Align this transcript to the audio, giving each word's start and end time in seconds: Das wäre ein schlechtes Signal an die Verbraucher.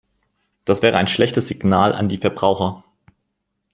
Das 0.65 0.81
wäre 0.81 0.97
ein 0.97 1.05
schlechtes 1.05 1.47
Signal 1.47 1.93
an 1.93 2.09
die 2.09 2.17
Verbraucher. 2.17 2.83